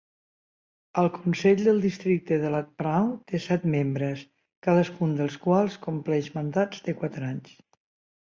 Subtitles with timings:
[0.99, 4.23] El consell del districte de Lat Phrao té set membres,
[4.69, 7.53] cadascun dels quals compleix mandats de quatre anys.